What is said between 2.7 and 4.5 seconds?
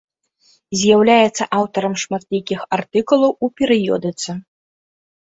артыкулаў у перыёдыцы.